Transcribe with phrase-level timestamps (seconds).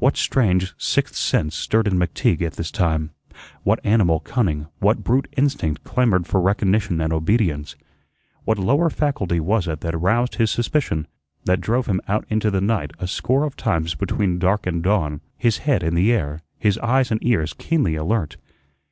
[0.00, 3.10] What strange sixth sense stirred in McTeague at this time?
[3.62, 7.76] What animal cunning, what brute instinct clamored for recognition and obedience?
[8.42, 11.06] What lower faculty was it that roused his suspicion,
[11.44, 15.20] that drove him out into the night a score of times between dark and dawn,
[15.38, 18.36] his head in the air, his eyes and ears keenly alert?